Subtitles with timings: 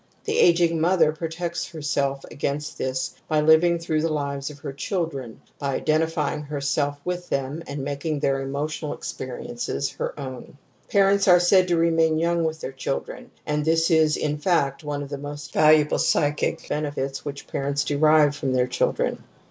[0.23, 3.79] (The ageing mother protects herself against this by "^X ■^./ 26 TOTEM AND TABOO living
[3.79, 8.41] through the lives of her chfldren, by (J identifying herself with them and making their
[8.41, 10.55] emotional experiences her own.Q
[10.89, 14.83] Parents are said to remain young with their children, and ^< this is, in fact,
[14.83, 19.23] one of the most valuable psychic benefits which parents derive from their children.